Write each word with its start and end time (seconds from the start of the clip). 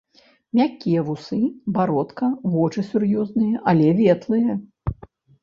Мяккія 0.59 1.03
вусы, 1.09 1.37
бародка, 1.75 2.25
вочы 2.55 2.85
сур'ёзныя, 2.89 3.55
але 3.75 3.87
ветлыя. 4.03 4.59